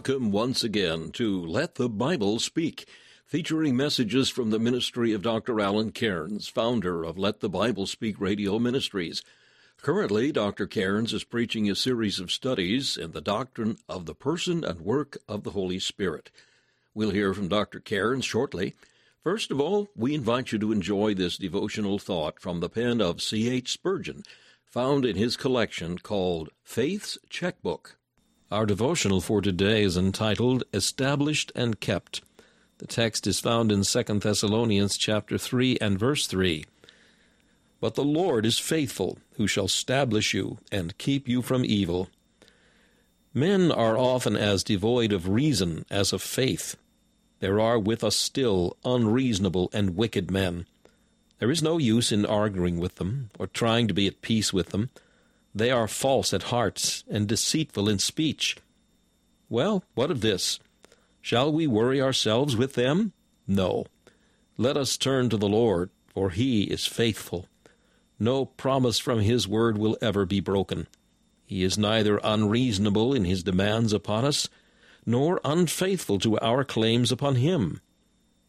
[0.00, 2.88] Welcome once again to Let the Bible Speak,
[3.26, 5.60] featuring messages from the ministry of Dr.
[5.60, 9.22] Alan Cairns, founder of Let the Bible Speak Radio Ministries.
[9.82, 10.66] Currently, Dr.
[10.66, 15.18] Cairns is preaching a series of studies in the doctrine of the person and work
[15.28, 16.30] of the Holy Spirit.
[16.94, 17.78] We'll hear from Dr.
[17.78, 18.72] Cairns shortly.
[19.22, 23.20] First of all, we invite you to enjoy this devotional thought from the pen of
[23.20, 23.70] C.H.
[23.70, 24.22] Spurgeon,
[24.64, 27.98] found in his collection called Faith's Checkbook.
[28.50, 32.20] Our devotional for today is entitled Established and Kept.
[32.78, 36.64] The text is found in 2 Thessalonians chapter 3 and verse 3.
[37.80, 42.08] But the Lord is faithful, who shall establish you and keep you from evil.
[43.32, 46.74] Men are often as devoid of reason as of faith.
[47.38, 50.66] There are with us still unreasonable and wicked men.
[51.38, 54.70] There is no use in arguing with them or trying to be at peace with
[54.70, 54.90] them.
[55.54, 58.56] They are false at heart and deceitful in speech.
[59.48, 60.60] Well, what of this?
[61.20, 63.12] Shall we worry ourselves with them?
[63.46, 63.86] No.
[64.56, 67.46] Let us turn to the Lord, for he is faithful.
[68.18, 70.86] No promise from his word will ever be broken.
[71.44, 74.48] He is neither unreasonable in his demands upon us,
[75.04, 77.80] nor unfaithful to our claims upon him.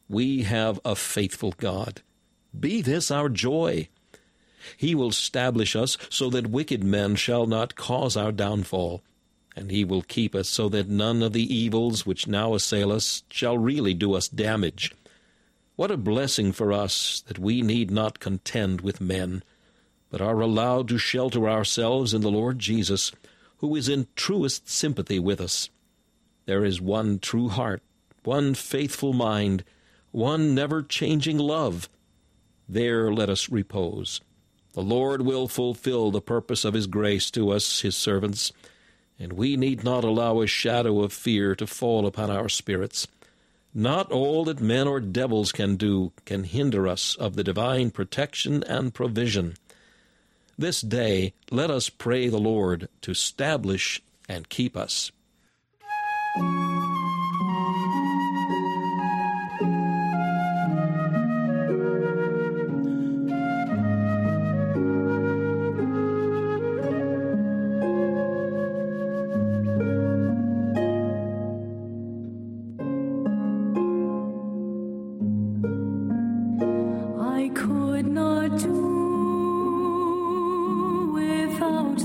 [0.07, 2.01] We have a faithful God.
[2.57, 3.87] Be this our joy.
[4.77, 9.01] He will establish us so that wicked men shall not cause our downfall,
[9.55, 13.23] and he will keep us so that none of the evils which now assail us
[13.29, 14.93] shall really do us damage.
[15.75, 19.43] What a blessing for us that we need not contend with men,
[20.09, 23.11] but are allowed to shelter ourselves in the Lord Jesus,
[23.57, 25.69] who is in truest sympathy with us.
[26.45, 27.81] There is one true heart,
[28.23, 29.63] one faithful mind,
[30.11, 31.89] one never changing love.
[32.67, 34.21] There let us repose.
[34.73, 38.53] The Lord will fulfill the purpose of His grace to us, His servants,
[39.19, 43.07] and we need not allow a shadow of fear to fall upon our spirits.
[43.73, 48.63] Not all that men or devils can do can hinder us of the divine protection
[48.63, 49.55] and provision.
[50.57, 55.11] This day let us pray the Lord to establish and keep us.
[81.13, 81.99] Without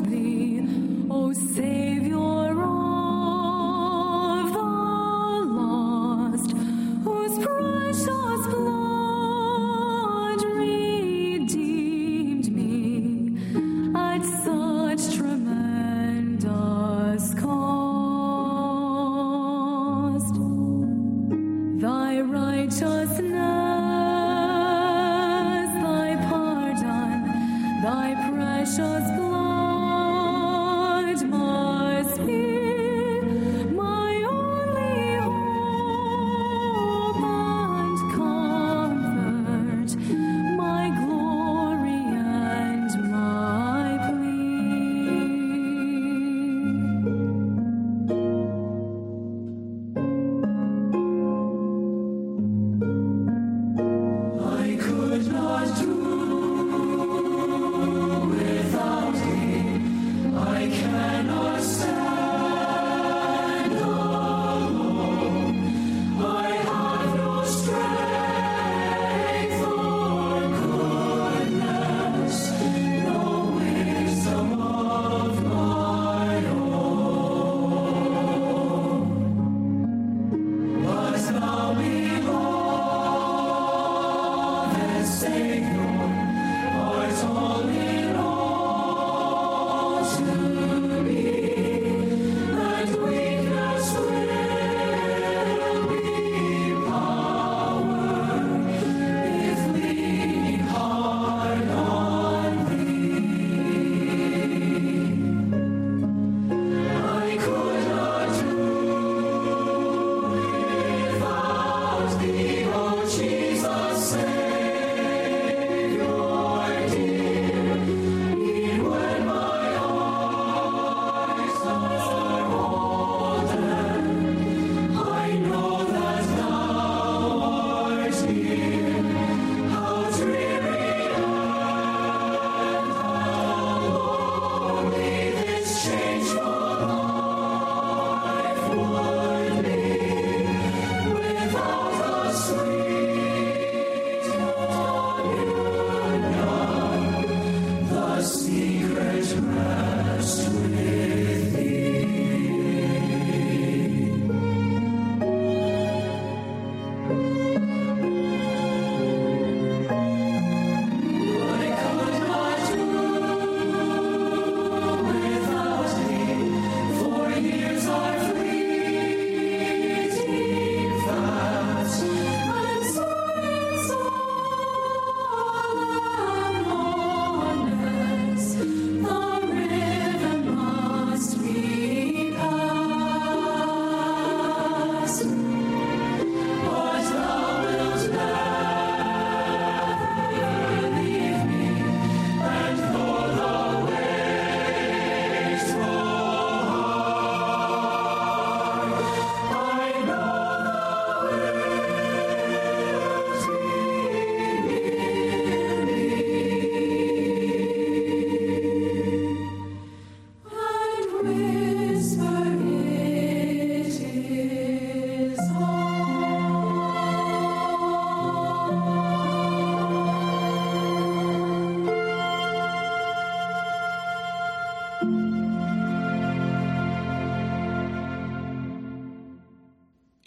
[148.23, 151.16] secret rest with.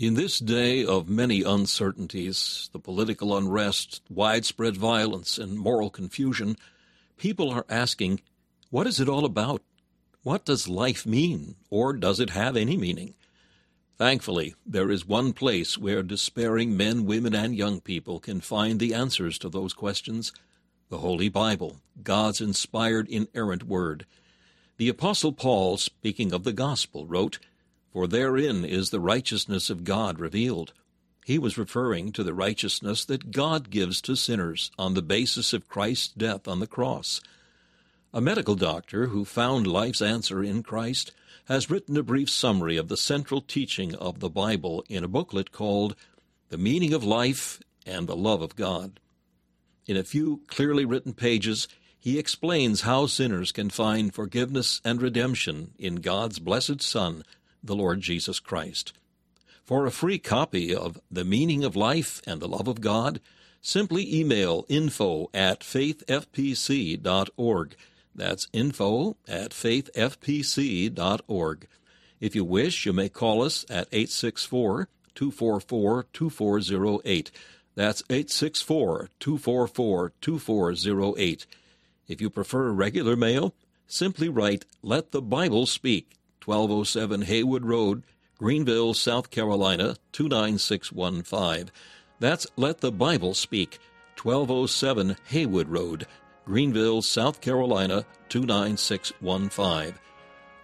[0.10, 6.58] In this day of many uncertainties, the political unrest, widespread violence, and moral confusion,
[7.16, 8.22] people are asking,
[8.72, 9.62] what is it all about?
[10.24, 13.14] What does life mean, or does it have any meaning?
[14.00, 18.96] Thankfully, there is one place where despairing men, women, and young people can find the
[18.96, 20.32] answers to those questions
[20.90, 24.08] the Holy Bible, God's inspired, inerrant Word.
[24.78, 27.38] The Apostle Paul, speaking of the Gospel, wrote,
[27.92, 30.74] For therein is the righteousness of God revealed.
[31.26, 35.68] He was referring to the righteousness that God gives to sinners on the basis of
[35.68, 37.22] Christ's death on the cross.
[38.14, 41.12] A medical doctor who found life's answer in Christ
[41.46, 45.52] has written a brief summary of the central teaching of the Bible in a booklet
[45.52, 45.96] called
[46.50, 49.00] The Meaning of Life and the Love of God.
[49.88, 51.68] In a few clearly written pages,
[52.00, 57.24] he explains how sinners can find forgiveness and redemption in God's blessed Son,
[57.64, 58.94] the Lord Jesus Christ.
[59.64, 63.20] For a free copy of The Meaning of Life and the Love of God,
[63.62, 66.16] simply email info at faithfpc.org
[68.20, 70.08] that's info at faithfpc.org.
[72.20, 77.32] If you wish, you may call us at 864 244 2408.
[77.76, 81.46] That's 864 244 2408.
[82.10, 83.56] If you prefer regular mail,
[83.88, 86.12] simply write Let the Bible Speak,
[86.50, 88.02] 1207 Haywood Road,
[88.40, 91.70] Greenville, South Carolina 29615.
[92.20, 93.78] That's Let the Bible Speak,
[94.20, 96.08] 1207 Haywood Road,
[96.46, 99.94] Greenville, South Carolina 29615.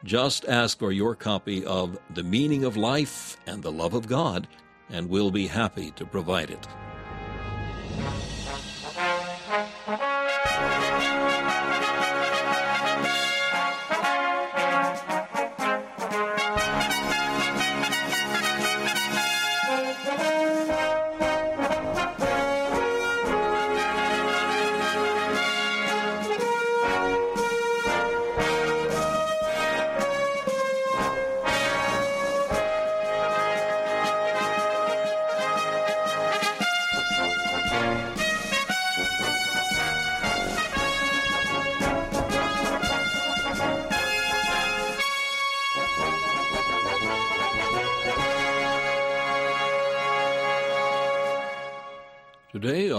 [0.04, 4.48] Just ask for your copy of The Meaning of Life and the Love of God,
[4.90, 6.68] and we'll be happy to provide it.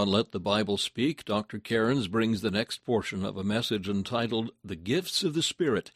[0.07, 1.59] On Let the Bible Speak, Dr.
[1.59, 5.91] Cairns brings the next portion of a message entitled The Gifts of the Spirit,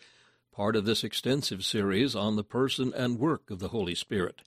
[0.53, 4.41] part of this extensive series on the person and work of the Holy Spirit.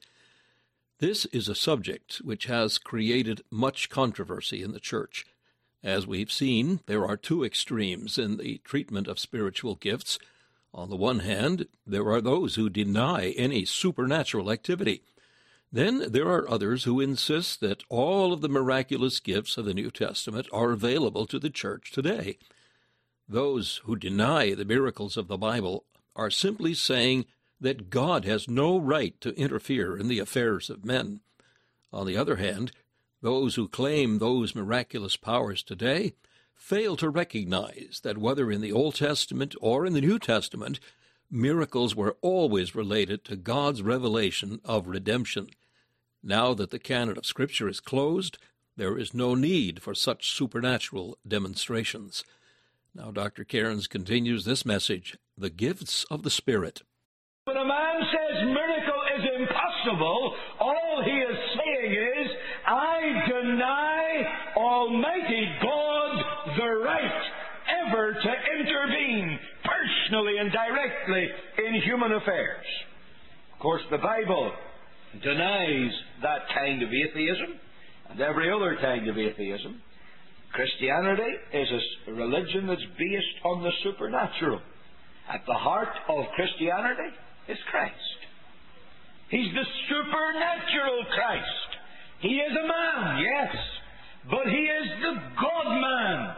[0.98, 5.24] This is a subject which has created much controversy in the Church.
[5.82, 10.18] As we've seen, there are two extremes in the treatment of spiritual gifts.
[10.74, 15.00] On the one hand, there are those who deny any supernatural activity
[15.74, 19.90] then there are others who insist that all of the miraculous gifts of the New
[19.90, 22.38] Testament are available to the church today.
[23.28, 27.24] Those who deny the miracles of the Bible are simply saying
[27.60, 31.20] that God has no right to interfere in the affairs of men.
[31.92, 32.70] On the other hand,
[33.20, 36.12] those who claim those miraculous powers today
[36.54, 40.78] fail to recognize that whether in the Old Testament or in the New Testament,
[41.28, 45.48] miracles were always related to God's revelation of redemption.
[46.26, 48.38] Now that the canon of Scripture is closed,
[48.78, 52.24] there is no need for such supernatural demonstrations.
[52.94, 53.44] Now, Dr.
[53.44, 56.80] Cairns continues this message The Gifts of the Spirit.
[57.44, 62.30] When a man says miracle is impossible, all he is saying is,
[62.66, 66.24] I deny Almighty God
[66.56, 67.22] the right
[67.86, 71.28] ever to intervene personally and directly
[71.66, 72.64] in human affairs.
[73.52, 74.52] Of course, the Bible
[75.22, 75.92] denies
[76.22, 77.60] that kind of atheism
[78.10, 79.80] and every other kind of atheism.
[80.52, 81.68] Christianity is
[82.08, 84.60] a religion that's based on the supernatural.
[85.28, 87.10] At the heart of Christianity
[87.48, 88.18] is Christ.
[89.30, 91.68] He's the supernatural Christ.
[92.20, 93.56] He is a man, yes,
[94.30, 96.34] but he is the God man.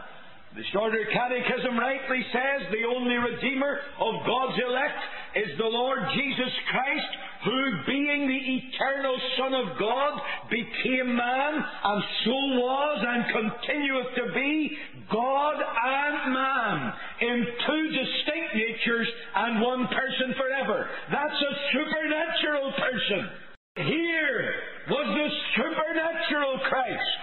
[0.55, 4.97] The Shorter Catechism rightly says the only Redeemer of God's elect
[5.35, 7.11] is the Lord Jesus Christ,
[7.45, 11.53] who, being the eternal Son of God, became man,
[11.83, 14.77] and so was and continueth to be
[15.11, 20.87] God and man in two distinct natures and one person forever.
[21.11, 23.29] That's a supernatural person.
[23.77, 24.53] Here
[24.89, 27.19] was the supernatural Christ.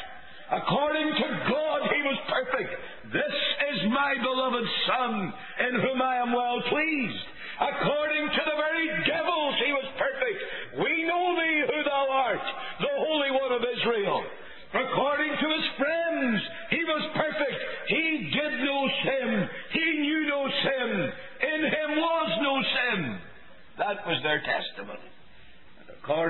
[0.53, 2.71] According to God, he was perfect.
[3.13, 3.35] This
[3.75, 5.33] is my beloved Son,
[5.69, 7.25] in whom I am well pleased.
[7.61, 10.41] According to the very devils, he was perfect.
[10.85, 12.45] We know thee who thou art.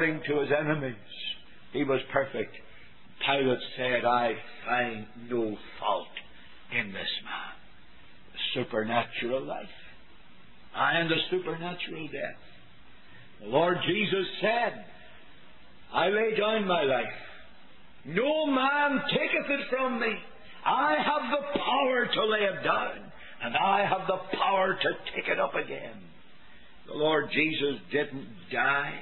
[0.07, 0.97] His enemies.
[1.73, 2.55] He was perfect.
[3.27, 4.33] Pilate said, I
[4.67, 6.07] find no fault
[6.73, 8.65] in this man.
[8.65, 9.69] Supernatural life
[10.75, 12.41] and the supernatural death.
[13.41, 14.85] The Lord Jesus said,
[15.93, 17.05] I lay down my life.
[18.07, 20.13] No man taketh it from me.
[20.67, 25.29] I have the power to lay it down, and I have the power to take
[25.29, 26.03] it up again.
[26.87, 28.95] The Lord Jesus didn't die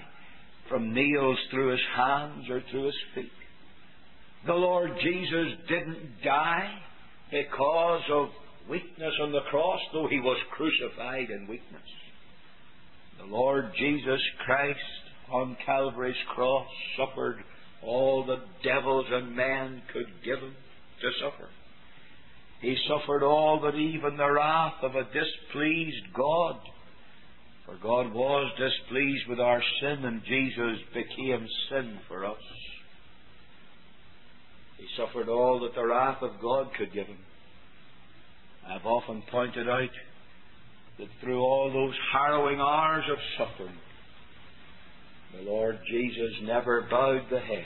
[0.68, 3.32] from nails through his hands or through his feet.
[4.46, 6.78] The Lord Jesus didn't die
[7.30, 8.28] because of
[8.68, 11.82] weakness on the cross, though he was crucified in weakness.
[13.18, 14.78] The Lord Jesus Christ
[15.30, 16.66] on Calvary's cross
[16.96, 17.36] suffered
[17.84, 20.54] all the devils and men could give him
[21.00, 21.48] to suffer.
[22.60, 26.60] He suffered all that even the wrath of a displeased God.
[27.66, 32.42] For God was displeased with our sin, and Jesus became sin for us.
[34.78, 37.18] He suffered all that the wrath of God could give him.
[38.68, 39.90] I've often pointed out
[40.98, 43.76] that through all those harrowing hours of suffering,
[45.36, 47.64] the Lord Jesus never bowed the head.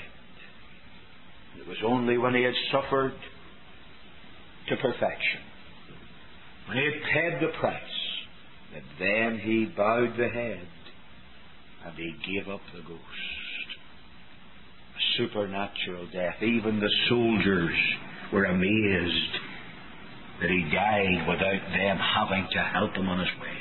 [1.58, 3.14] It was only when he had suffered
[4.68, 5.40] to perfection,
[6.68, 7.80] when he had paid the price,
[8.72, 10.68] that then he bowed the head
[11.84, 13.00] and he gave up the ghost.
[14.96, 16.42] A supernatural death.
[16.42, 17.76] Even the soldiers
[18.32, 19.32] were amazed
[20.40, 23.58] that he died without them having to help him on his way.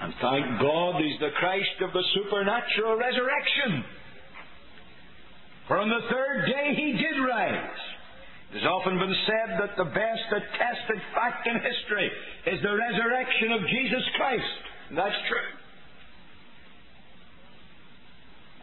[0.00, 3.84] And thank God he's the Christ of the supernatural resurrection.
[5.66, 7.78] For on the third day he did rise.
[8.50, 12.10] It has often been said that the best attested fact in history
[12.46, 14.62] is the resurrection of Jesus Christ.
[14.88, 15.48] And that's true.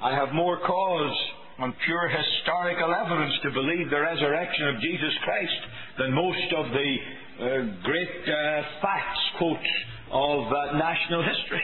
[0.02, 1.18] I have more cause
[1.60, 5.62] on pure historical evidence to believe the resurrection of Jesus Christ
[6.00, 6.92] than most of the
[7.36, 7.46] uh,
[7.84, 9.74] great uh, facts quotes
[10.12, 11.64] of uh, national history.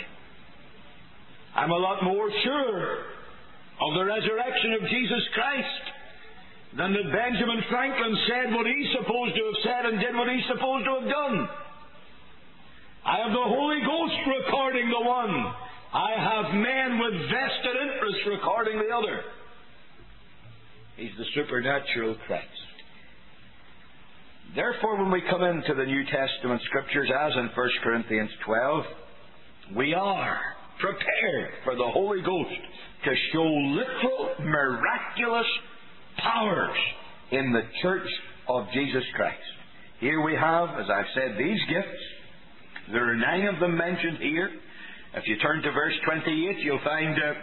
[1.55, 2.97] I'm a lot more sure
[3.81, 5.83] of the resurrection of Jesus Christ
[6.77, 10.47] than that Benjamin Franklin said what he's supposed to have said and did what he's
[10.47, 11.49] supposed to have done.
[13.05, 15.53] I have the Holy Ghost recording the one.
[15.93, 19.21] I have men with vested interests recording the other.
[20.95, 22.47] He's the supernatural Christ.
[24.55, 28.85] Therefore, when we come into the New Testament scriptures, as in 1 Corinthians 12,
[29.75, 30.39] we are
[30.79, 32.61] prepared for the Holy Ghost
[33.05, 35.47] to show literal, miraculous
[36.17, 36.77] powers
[37.31, 38.07] in the church
[38.47, 39.39] of Jesus Christ.
[39.99, 42.03] Here we have, as I've said, these gifts.
[42.91, 44.49] There are nine of them mentioned here.
[45.13, 47.33] If you turn to verse 28, you'll find uh,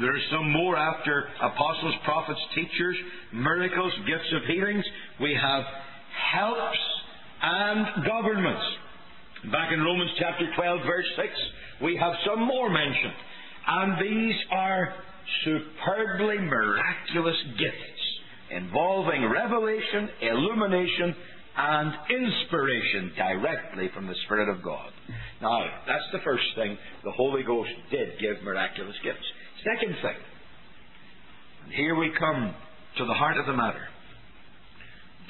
[0.00, 2.96] there are some more after apostles, prophets, teachers,
[3.32, 4.84] miracles, gifts of healings.
[5.20, 5.64] We have
[6.32, 6.78] helps
[7.42, 8.62] and governments.
[9.50, 11.28] Back in Romans chapter 12, verse 6,
[11.82, 13.12] we have some more mentioned.
[13.66, 14.94] And these are
[15.44, 18.02] superbly miraculous gifts
[18.50, 21.14] involving revelation, illumination,
[21.56, 24.90] and inspiration directly from the Spirit of God.
[25.40, 26.78] Now, that's the first thing.
[27.04, 29.24] The Holy Ghost did give miraculous gifts.
[29.64, 30.16] Second thing,
[31.64, 32.54] and here we come
[32.98, 33.86] to the heart of the matter.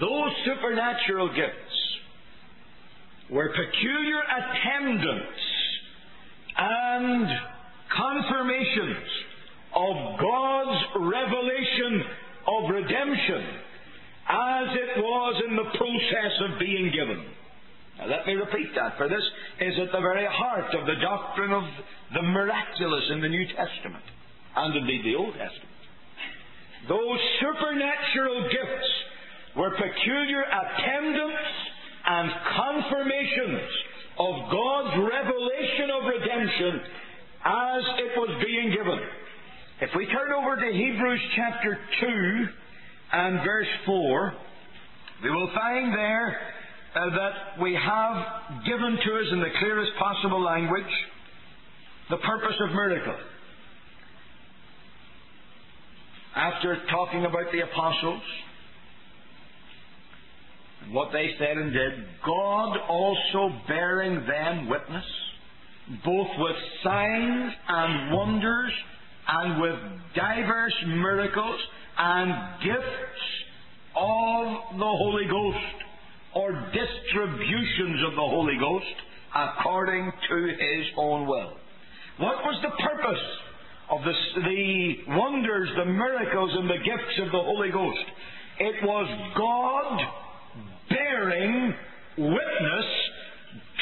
[0.00, 1.76] Those supernatural gifts
[3.30, 5.40] were peculiar attendants
[6.56, 7.28] and
[7.96, 9.08] confirmations
[9.74, 12.04] of God's revelation
[12.46, 13.42] of redemption
[14.28, 17.24] as it was in the process of being given.
[17.98, 19.22] Now, let me repeat that, for this
[19.60, 21.64] is at the very heart of the doctrine of
[22.14, 24.04] the miraculous in the New Testament,
[24.56, 25.68] and indeed the Old Testament.
[26.88, 28.90] Those supernatural gifts
[29.56, 31.52] were peculiar attendants
[32.06, 33.70] and confirmations
[34.18, 36.80] of God's revelation of redemption
[37.44, 38.98] as it was being given.
[39.82, 42.46] If we turn over to Hebrews chapter 2
[43.14, 44.34] and verse 4,
[45.24, 46.38] we will find there
[46.94, 50.84] uh, that we have given to us in the clearest possible language
[52.10, 53.16] the purpose of miracle.
[56.36, 58.22] After talking about the apostles,
[60.84, 61.92] and what they said and did,
[62.24, 65.04] God also bearing them witness,
[66.04, 68.72] both with signs and wonders,
[69.28, 69.76] and with
[70.14, 71.60] divers miracles
[71.98, 72.32] and
[72.64, 73.22] gifts
[73.96, 75.84] of the Holy Ghost,
[76.34, 78.96] or distributions of the Holy Ghost,
[79.34, 81.56] according to His own will.
[82.18, 83.22] What was the purpose
[83.92, 88.04] of the, the wonders, the miracles, and the gifts of the Holy Ghost.
[88.58, 89.06] It was
[89.36, 90.00] God
[90.88, 91.74] bearing
[92.16, 92.88] witness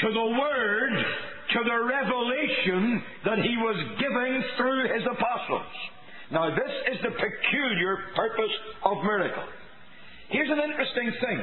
[0.03, 1.05] to the Word,
[1.53, 5.73] to the revelation that He was giving through His apostles.
[6.31, 9.45] Now, this is the peculiar purpose of miracle.
[10.29, 11.41] Here's an interesting thing.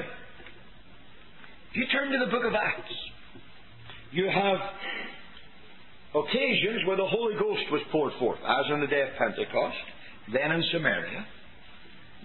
[1.71, 2.95] If you turn to the book of Acts,
[4.11, 4.57] you have
[6.15, 9.77] occasions where the Holy Ghost was poured forth, as on the day of Pentecost,
[10.31, 11.25] then in Samaria,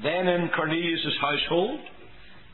[0.02, 1.80] then in Cornelius' household,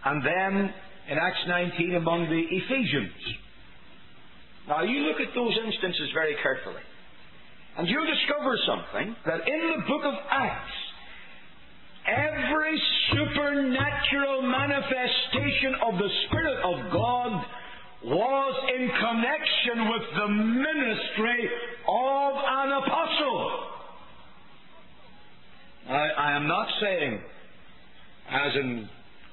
[0.07, 0.75] and then
[1.11, 3.13] in Acts 19 among the Ephesians.
[4.69, 6.83] Now you look at those instances very carefully,
[7.79, 10.73] and you'll discover something that in the book of Acts,
[12.07, 17.45] every supernatural manifestation of the Spirit of God
[18.05, 21.51] was in connection with the ministry
[21.89, 23.65] of an apostle.
[25.89, 27.21] I, I am not saying,
[28.31, 28.89] as in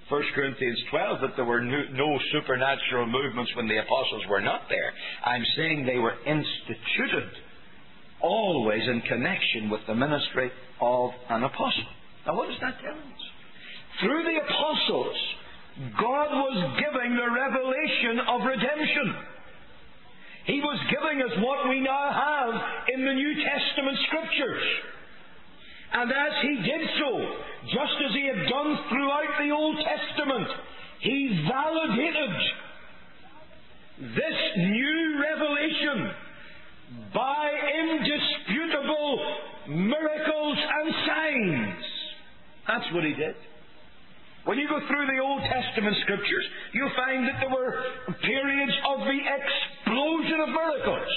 [0.09, 4.93] 1 Corinthians 12, that there were no, supernatural movements when the apostles were not there.
[5.25, 7.29] I'm saying they were instituted
[8.21, 11.89] always in connection with the ministry of an apostle.
[12.27, 13.23] Now, what does that tell us?
[14.01, 15.17] Through the apostles,
[15.99, 19.15] God was giving the revelation of redemption.
[20.45, 22.53] He was giving us what we now have
[22.93, 24.63] in the New Testament Scriptures.
[25.93, 27.35] And as He did so,
[27.67, 30.47] just as He had done throughout the Old Testament,
[30.99, 32.29] He validated
[34.15, 36.11] this new revelation
[37.13, 39.37] by indisputable
[39.69, 41.85] miracles and signs.
[42.67, 43.35] That's what He did.
[44.45, 47.83] When you go through the Old Testament scriptures, you'll find that there were
[48.21, 51.09] periods of the explosion of miracles.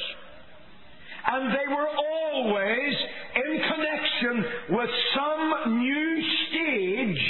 [1.26, 2.94] And they were always
[3.34, 4.34] in connection
[4.70, 6.12] with some new
[6.48, 7.22] stage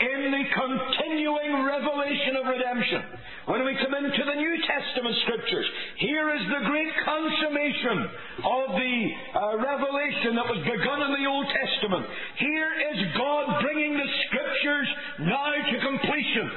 [0.00, 3.02] in the continuing revelation of redemption.
[3.46, 5.66] When we come into the New Testament scriptures,
[5.98, 7.98] here is the great consummation
[8.44, 8.96] of the
[9.34, 12.06] uh, revelation that was begun in the Old Testament.
[12.38, 14.88] Here is God bringing the scriptures
[15.20, 16.50] now to completion.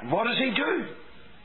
[0.00, 0.72] And what does He do?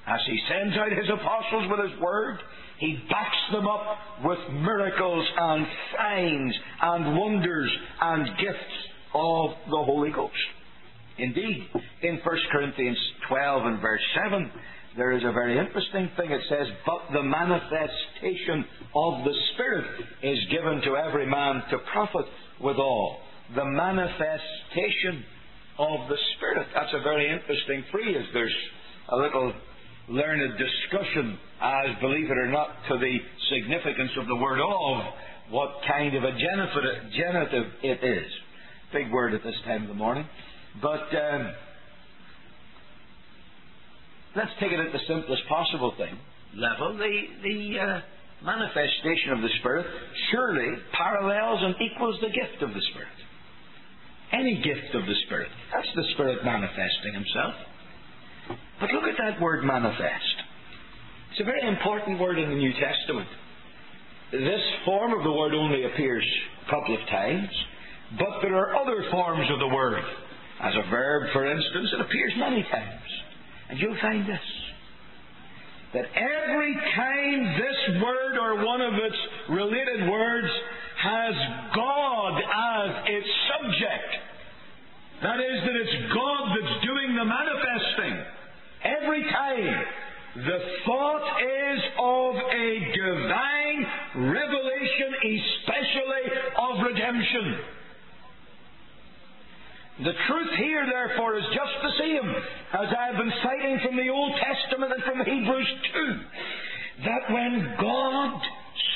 [0.08, 2.40] As He sends out His apostles with His word,
[2.82, 3.86] He backs them up
[4.26, 8.76] with miracles and signs and wonders and gifts
[9.14, 10.34] of the Holy Ghost.
[11.20, 11.68] Indeed,
[12.02, 12.98] in 1 Corinthians
[13.30, 14.52] 12 and verse 7,
[14.98, 16.32] there is a very interesting thing.
[16.32, 18.66] It says, But the manifestation
[18.96, 19.86] of the Spirit
[20.24, 22.26] is given to every man to profit
[22.60, 23.20] withal.
[23.56, 25.24] The manifestation
[25.78, 26.68] of the Spirit.
[26.74, 28.26] That's a very interesting phrase.
[28.34, 28.56] There's
[29.10, 29.54] a little
[30.10, 33.18] learned discussion as, believe it or not, to the
[33.50, 35.14] significance of the word of,
[35.50, 38.32] what kind of a genitive it is.
[38.94, 40.28] Big word at this time of the morning.
[40.82, 41.54] But um,
[44.36, 46.18] let's take it at the simplest possible thing
[46.56, 46.98] level.
[46.98, 48.02] The, the uh,
[48.44, 49.86] manifestation of the Spirit
[50.32, 53.18] surely parallels and equals the gift of the Spirit.
[54.34, 55.50] Any gift of the Spirit.
[55.74, 57.56] That's the Spirit manifesting Himself.
[58.80, 60.31] But look at that word manifest.
[61.32, 63.30] It's a very important word in the New Testament.
[64.34, 66.26] This form of the word only appears
[66.68, 67.48] a couple of times,
[68.20, 70.04] but there are other forms of the word.
[70.60, 73.10] As a verb, for instance, it appears many times.
[73.70, 74.44] And you'll find this
[75.94, 79.16] that every time this word or one of its
[79.50, 80.48] related words
[81.02, 81.34] has
[81.74, 84.12] God as its subject,
[85.24, 88.26] that is, that it's God that's doing the manifesting,
[88.84, 89.86] every time
[90.36, 93.86] the thought is of a divine
[94.32, 96.26] revelation, especially
[96.58, 97.60] of redemption.
[100.04, 102.30] The truth here, therefore, is just the same
[102.74, 106.20] as I have been citing from the Old Testament and from Hebrews 2.
[107.06, 108.42] That when God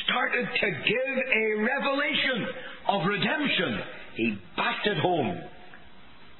[0.05, 2.47] started to give a revelation
[2.87, 3.79] of redemption,
[4.15, 5.41] He backed it home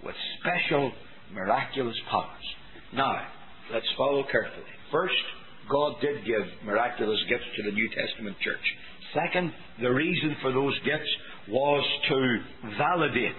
[0.04, 0.94] with special
[1.34, 2.56] miraculous powers.
[2.94, 3.22] Now,
[3.74, 4.64] let's follow carefully.
[4.92, 5.14] First,
[5.70, 8.66] God did give miraculous gifts to the New Testament church.
[9.14, 11.10] Second, the reason for those gifts
[11.50, 12.40] was to
[12.78, 13.36] validate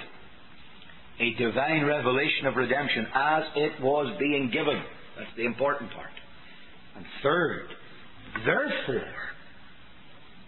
[1.20, 4.82] a divine revelation of redemption as it was being given.
[5.18, 6.10] That's the important part.
[6.96, 7.68] And third,
[8.44, 9.12] therefore,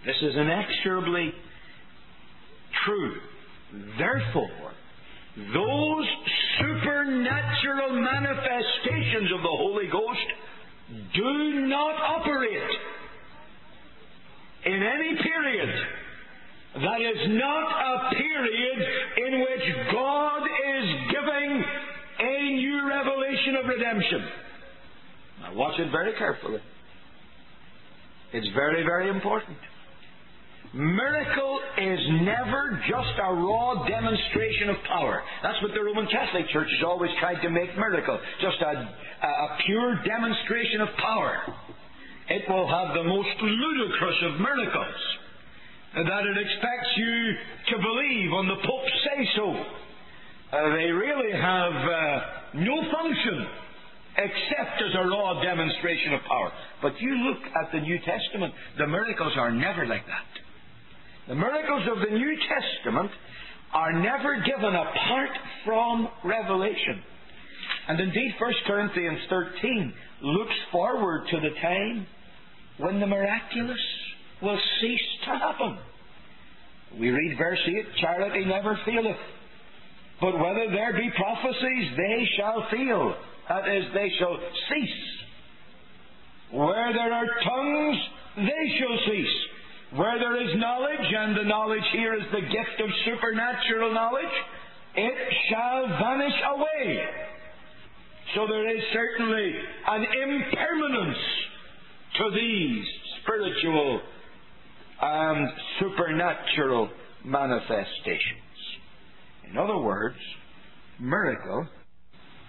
[0.04, 1.32] this is inexorably
[2.84, 3.14] true.
[3.98, 4.72] Therefore,
[5.36, 6.06] those
[6.58, 10.26] supernatural manifestations of the Holy Ghost
[11.14, 12.70] do not operate
[14.64, 15.68] in any period
[16.74, 18.78] That is not a period
[19.26, 21.64] in which God is giving
[22.20, 24.28] a new revelation of redemption.
[25.40, 26.60] Now watch it very carefully.
[28.32, 29.56] It's very, very important.
[30.74, 35.22] Miracle is never just a raw demonstration of power.
[35.42, 38.18] That's what the Roman Catholic Church has always tried to make miracle.
[38.42, 41.40] Just a, a pure demonstration of power.
[42.28, 45.00] It will have the most ludicrous of miracles.
[45.94, 47.34] That it expects you
[47.72, 49.48] to believe on the Pope's say so.
[50.52, 52.20] Uh, they really have uh,
[52.54, 53.46] no function
[54.18, 56.52] except as a raw demonstration of power.
[56.82, 60.47] But you look at the New Testament, the miracles are never like that.
[61.28, 63.10] The miracles of the New Testament
[63.74, 65.30] are never given apart
[65.62, 67.02] from revelation.
[67.88, 72.06] And indeed, 1 Corinthians 13 looks forward to the time
[72.78, 73.78] when the miraculous
[74.40, 75.78] will cease to happen.
[76.98, 79.20] We read verse 8 Charity never faileth,
[80.22, 83.14] but whether there be prophecies, they shall fail.
[83.50, 84.38] That is, they shall
[84.70, 85.04] cease.
[86.52, 87.98] Where there are tongues,
[88.36, 89.57] they shall cease.
[89.96, 94.24] Where there is knowledge, and the knowledge here is the gift of supernatural knowledge,
[94.94, 97.04] it shall vanish away.
[98.34, 99.54] So there is certainly
[99.86, 101.18] an impermanence
[102.18, 102.84] to these
[103.22, 104.00] spiritual
[105.00, 105.48] and
[105.80, 106.90] supernatural
[107.24, 108.42] manifestations.
[109.50, 110.18] In other words,
[111.00, 111.66] miracle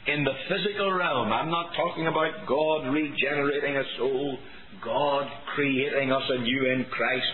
[0.08, 1.32] in the physical realm.
[1.32, 4.38] I'm not talking about God regenerating a soul
[4.84, 7.28] God creating us anew in Christ.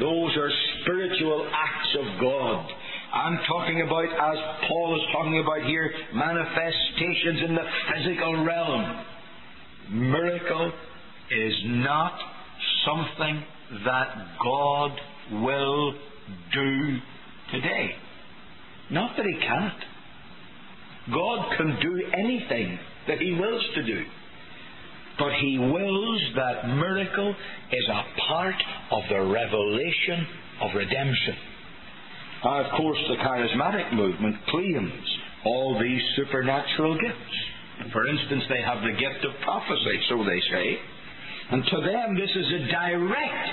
[0.00, 0.50] Those are
[0.82, 2.66] spiritual acts of God.
[3.14, 9.04] I'm talking about, as Paul is talking about here, manifestations in the physical realm.
[9.90, 10.72] Miracle
[11.30, 12.18] is not
[12.84, 13.44] something
[13.84, 14.08] that
[14.42, 14.90] God
[15.42, 15.94] will
[16.52, 16.98] do
[17.52, 17.90] today.
[18.90, 19.84] Not that He can't.
[21.12, 22.78] God can do anything
[23.08, 24.04] that He wills to do.
[25.18, 27.34] But he wills that miracle
[27.72, 28.56] is a part
[28.90, 30.26] of the revelation
[30.60, 31.36] of redemption.
[32.44, 37.92] Now, of course, the charismatic movement claims all these supernatural gifts.
[37.92, 40.78] For instance, they have the gift of prophecy, so they say.
[41.50, 43.48] And to them, this is a direct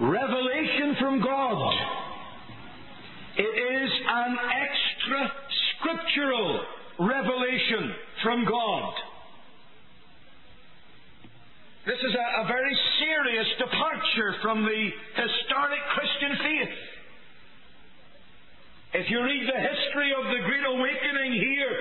[0.00, 1.74] revelation from God.
[3.36, 5.32] It is an extra
[5.78, 6.64] scriptural
[6.98, 8.94] revelation from God.
[11.86, 16.76] This is a, a very serious departure from the historic Christian faith.
[18.94, 21.74] If you read the history of the Great Awakening here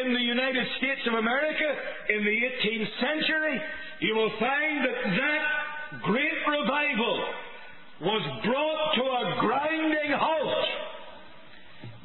[0.00, 1.68] in the United States of America
[2.08, 3.60] in the 18th century,
[4.00, 7.24] you will find that that great revival
[8.00, 10.66] was brought to a grinding halt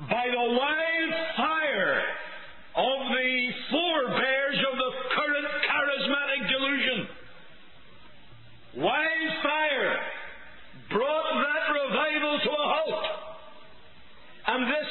[0.09, 0.88] by the wild
[8.77, 9.97] Wildfire
[10.91, 13.05] brought that revival to a halt.
[14.47, 14.89] And this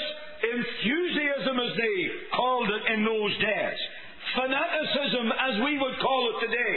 [0.54, 1.96] enthusiasm, as they
[2.34, 3.78] called it in those days,
[4.34, 6.76] fanaticism, as we would call it today,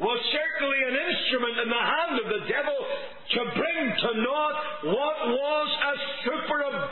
[0.00, 2.78] was certainly an instrument in the hand of the devil
[3.30, 4.56] to bring to naught
[4.90, 5.94] what was a
[6.24, 6.83] superabundantly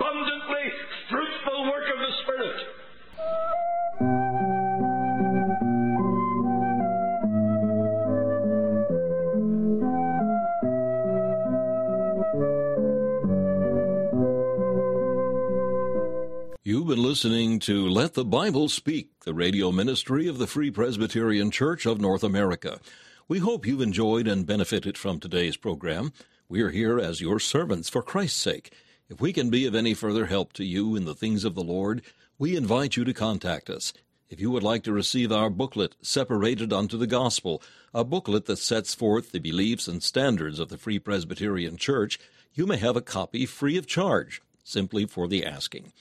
[17.12, 22.00] listening to Let the Bible Speak, the radio ministry of the Free Presbyterian Church of
[22.00, 22.80] North America.
[23.28, 26.14] We hope you've enjoyed and benefited from today's program.
[26.48, 28.72] We are here as your servants for Christ's sake.
[29.10, 31.62] If we can be of any further help to you in the things of the
[31.62, 32.00] Lord,
[32.38, 33.92] we invite you to contact us.
[34.30, 38.56] If you would like to receive our booklet, Separated unto the Gospel, a booklet that
[38.56, 42.18] sets forth the beliefs and standards of the Free Presbyterian Church,
[42.54, 45.92] you may have a copy free of charge, simply for the asking.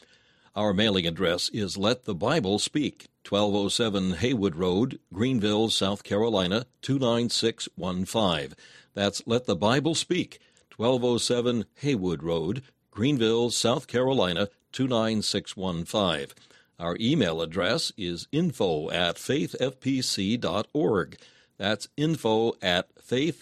[0.53, 8.57] Our mailing address is Let the Bible Speak, 1207 Haywood Road, Greenville, South Carolina, 29615.
[8.93, 10.41] That's Let the Bible Speak,
[10.75, 16.35] 1207 Haywood Road, Greenville, South Carolina, 29615.
[16.77, 19.57] Our email address is info at faithfpc.org.
[21.57, 23.41] That's info at faithfpc.org.